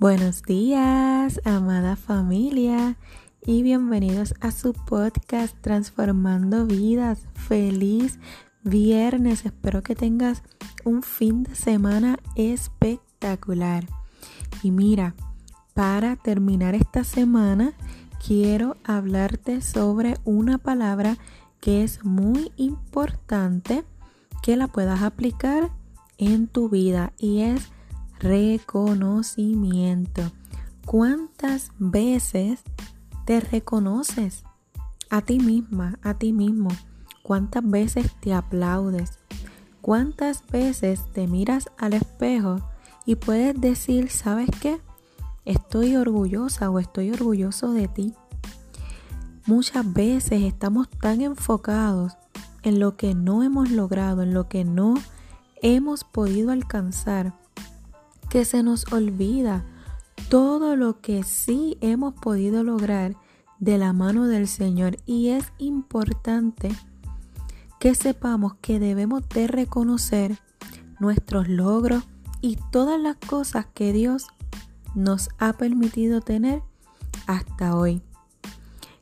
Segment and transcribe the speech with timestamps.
[0.00, 2.96] Buenos días, amada familia,
[3.44, 7.26] y bienvenidos a su podcast Transformando Vidas.
[7.34, 8.18] Feliz
[8.62, 10.42] viernes, espero que tengas
[10.86, 13.84] un fin de semana espectacular.
[14.62, 15.14] Y mira,
[15.74, 17.74] para terminar esta semana,
[18.26, 21.18] quiero hablarte sobre una palabra
[21.60, 23.84] que es muy importante
[24.42, 25.70] que la puedas aplicar
[26.16, 27.70] en tu vida y es
[28.20, 30.22] reconocimiento.
[30.86, 32.62] ¿Cuántas veces
[33.24, 34.44] te reconoces
[35.08, 36.70] a ti misma, a ti mismo?
[37.22, 39.18] ¿Cuántas veces te aplaudes?
[39.80, 42.60] ¿Cuántas veces te miras al espejo
[43.06, 44.80] y puedes decir, ¿sabes qué?
[45.44, 48.14] Estoy orgullosa o estoy orgulloso de ti.
[49.46, 52.16] Muchas veces estamos tan enfocados
[52.62, 54.94] en lo que no hemos logrado, en lo que no
[55.62, 57.34] hemos podido alcanzar,
[58.30, 59.64] que se nos olvida
[60.28, 63.16] todo lo que sí hemos podido lograr
[63.58, 66.70] de la mano del Señor y es importante
[67.80, 70.38] que sepamos que debemos de reconocer
[71.00, 72.04] nuestros logros
[72.40, 74.28] y todas las cosas que Dios
[74.94, 76.62] nos ha permitido tener
[77.26, 78.00] hasta hoy.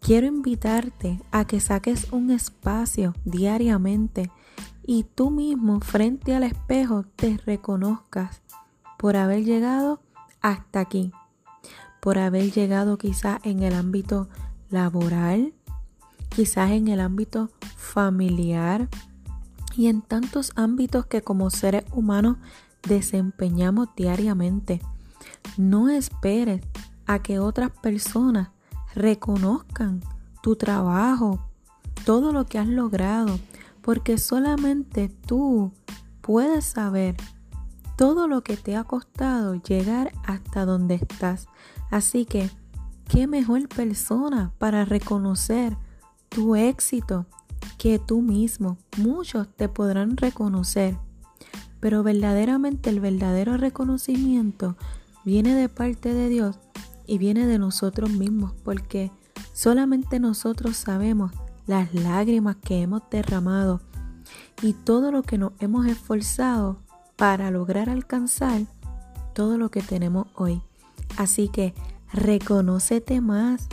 [0.00, 4.32] Quiero invitarte a que saques un espacio diariamente
[4.84, 8.42] y tú mismo frente al espejo te reconozcas
[9.02, 10.00] por haber llegado
[10.42, 11.10] hasta aquí,
[12.00, 14.28] por haber llegado quizás en el ámbito
[14.70, 15.52] laboral,
[16.28, 18.88] quizás en el ámbito familiar
[19.76, 22.36] y en tantos ámbitos que como seres humanos
[22.88, 24.80] desempeñamos diariamente.
[25.56, 26.62] No esperes
[27.04, 28.50] a que otras personas
[28.94, 30.00] reconozcan
[30.44, 31.40] tu trabajo,
[32.04, 33.40] todo lo que has logrado,
[33.80, 35.72] porque solamente tú
[36.20, 37.16] puedes saber
[37.96, 41.48] todo lo que te ha costado llegar hasta donde estás.
[41.90, 42.50] Así que,
[43.08, 45.76] ¿qué mejor persona para reconocer
[46.28, 47.26] tu éxito
[47.78, 48.78] que tú mismo?
[48.96, 50.96] Muchos te podrán reconocer,
[51.80, 54.76] pero verdaderamente el verdadero reconocimiento
[55.24, 56.58] viene de parte de Dios
[57.06, 59.10] y viene de nosotros mismos, porque
[59.52, 61.32] solamente nosotros sabemos
[61.66, 63.80] las lágrimas que hemos derramado
[64.62, 66.78] y todo lo que nos hemos esforzado
[67.16, 68.62] para lograr alcanzar
[69.34, 70.62] todo lo que tenemos hoy.
[71.16, 71.74] Así que
[72.12, 73.68] reconócete más,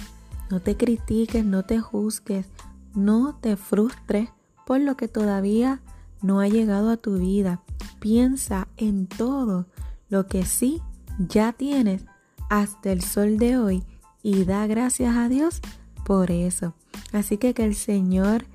[0.50, 2.48] no te critiques, no te juzgues,
[2.96, 4.30] no te frustres
[4.66, 5.82] por lo que todavía
[6.22, 7.62] no ha llegado a tu vida.
[8.00, 9.68] Piensa en todo
[10.10, 10.82] lo que sí
[11.18, 12.06] ya tienes
[12.50, 13.84] hasta el sol de hoy
[14.24, 15.62] y da gracias a Dios
[16.06, 16.74] por eso.
[17.14, 18.46] Así que que el Señor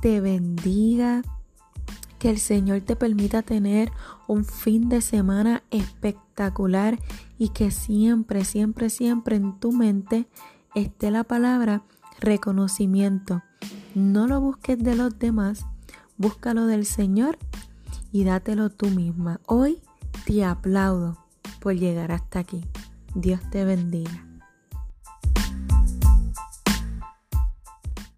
[0.00, 1.22] te bendiga,
[2.22, 3.90] que el Señor te permita tener
[4.28, 7.00] un fin de semana espectacular
[7.36, 10.28] y que siempre, siempre, siempre en tu mente
[10.76, 11.82] esté la palabra
[12.20, 13.42] reconocimiento.
[13.96, 15.66] No lo busques de los demás,
[16.16, 17.38] búscalo del Señor
[18.12, 19.40] y dátelo tú misma.
[19.46, 19.80] Hoy
[20.24, 21.18] te aplaudo
[21.58, 22.62] por llegar hasta aquí.
[23.16, 24.31] Dios te bendiga.